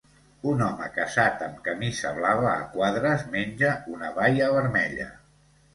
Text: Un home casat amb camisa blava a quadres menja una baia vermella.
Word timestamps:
Un 0.51 0.61
home 0.67 0.87
casat 0.95 1.43
amb 1.49 1.61
camisa 1.69 2.15
blava 2.21 2.49
a 2.55 2.65
quadres 2.73 3.29
menja 3.37 3.79
una 3.99 4.15
baia 4.21 4.51
vermella. 4.59 5.13